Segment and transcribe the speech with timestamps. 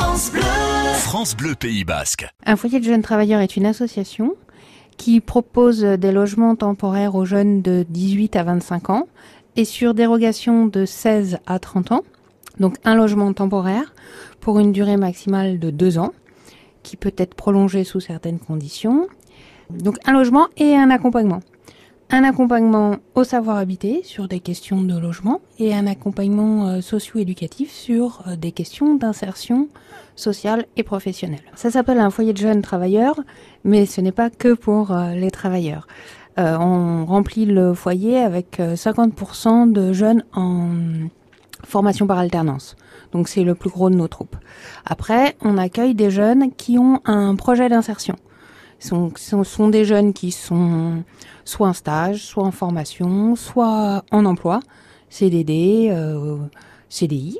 [0.00, 0.42] France Bleu.
[0.94, 2.28] France Bleu Pays Basque.
[2.46, 4.36] Un foyer de jeunes travailleurs est une association
[4.96, 9.08] qui propose des logements temporaires aux jeunes de 18 à 25 ans
[9.56, 12.02] et sur dérogation de 16 à 30 ans.
[12.60, 13.92] Donc un logement temporaire
[14.40, 16.12] pour une durée maximale de deux ans
[16.84, 19.08] qui peut être prolongé sous certaines conditions.
[19.68, 21.40] Donc un logement et un accompagnement
[22.10, 27.70] un accompagnement au savoir habiter sur des questions de logement et un accompagnement euh, socio-éducatif
[27.70, 29.68] sur euh, des questions d'insertion
[30.16, 31.42] sociale et professionnelle.
[31.54, 33.20] Ça s'appelle un foyer de jeunes travailleurs,
[33.64, 35.86] mais ce n'est pas que pour euh, les travailleurs.
[36.38, 40.70] on remplit le foyer avec 50% de jeunes en
[41.64, 42.76] formation par alternance.
[43.12, 44.36] Donc c'est le plus gros de nos troupes.
[44.86, 48.16] Après, on accueille des jeunes qui ont un projet d'insertion.
[48.80, 51.02] Sont, sont, des jeunes qui sont
[51.44, 54.60] soit en stage, soit en formation, soit en emploi,
[55.10, 56.36] CDD, euh,
[56.88, 57.38] CDI.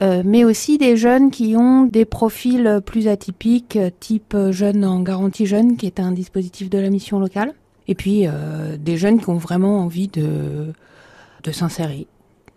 [0.00, 5.46] Euh, mais aussi des jeunes qui ont des profils plus atypiques, type jeunes en garantie
[5.46, 7.54] jeune, qui est un dispositif de la mission locale.
[7.88, 10.72] Et puis euh, des jeunes qui ont vraiment envie de,
[11.42, 12.06] de s'insérer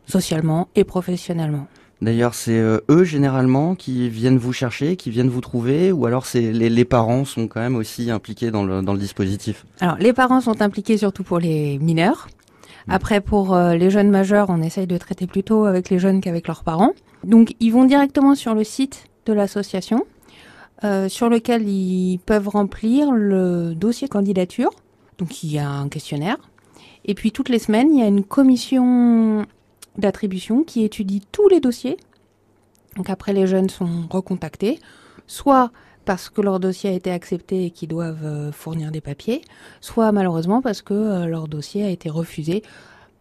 [0.06, 1.68] socialement et professionnellement.
[2.02, 6.26] D'ailleurs, c'est euh, eux généralement qui viennent vous chercher, qui viennent vous trouver, ou alors
[6.26, 9.66] c'est les, les, parents sont quand même aussi impliqués dans le, dans le dispositif?
[9.82, 12.28] Alors, les parents sont impliqués surtout pour les mineurs.
[12.88, 12.92] Mmh.
[12.92, 16.48] Après, pour euh, les jeunes majeurs, on essaye de traiter plutôt avec les jeunes qu'avec
[16.48, 16.94] leurs parents.
[17.24, 20.06] Donc, ils vont directement sur le site de l'association,
[20.84, 24.72] euh, sur lequel ils peuvent remplir le dossier candidature.
[25.20, 26.38] Donc, il y a un questionnaire.
[27.06, 29.46] Et puis, toutes les semaines, il y a une commission
[30.02, 31.98] d'attribution qui étudie tous les dossiers.
[32.98, 34.80] Donc après, les jeunes sont recontactés,
[35.28, 35.72] soit
[36.06, 39.42] parce que leur dossier a été accepté et qu'ils doivent euh, fournir des papiers,
[39.82, 42.64] soit malheureusement parce que euh, leur dossier a été refusé,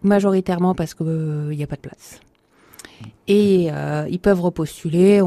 [0.02, 2.20] majoritairement parce qu'il n'y euh, a pas de place.
[3.28, 3.70] Et
[4.10, 5.22] ils peuvent repostuler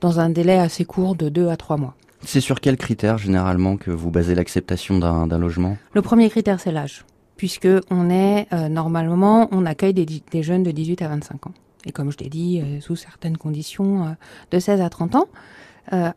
[0.00, 1.94] dans un délai assez court de 2 à 3 mois.
[2.24, 5.76] C'est sur quels critères généralement que vous basez l'acceptation d'un logement?
[5.94, 7.04] Le premier critère, c'est l'âge
[7.42, 11.54] puisque on est euh, normalement, on accueille des, jeunes de 18 à 25 ans.
[11.84, 14.10] Et comme je l'ai dit, euh, sous certaines conditions, euh,
[14.52, 15.26] de 16 à 30 ans.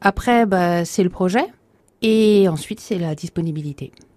[0.02, 1.48] après, bah, c'est le projet.
[2.04, 3.92] Et ensuite, c'est la disponibilité.